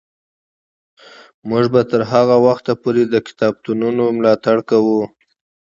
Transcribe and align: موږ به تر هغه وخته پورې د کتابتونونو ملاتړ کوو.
موږ 1.49 1.65
به 1.73 1.81
تر 1.91 2.01
هغه 2.11 2.35
وخته 2.47 2.73
پورې 2.81 3.03
د 3.07 3.15
کتابتونونو 3.27 4.03
ملاتړ 4.17 4.57
کوو. 4.69 5.01